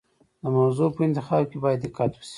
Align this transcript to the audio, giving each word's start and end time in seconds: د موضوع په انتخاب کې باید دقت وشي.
د 0.41 0.43
موضوع 0.57 0.89
په 0.95 1.01
انتخاب 1.07 1.43
کې 1.51 1.57
باید 1.63 1.79
دقت 1.85 2.11
وشي. 2.13 2.29